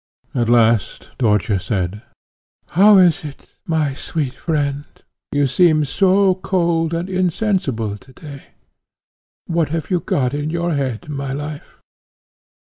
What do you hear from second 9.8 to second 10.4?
you got